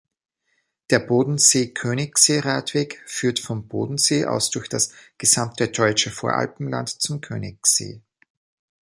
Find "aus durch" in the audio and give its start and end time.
4.25-4.67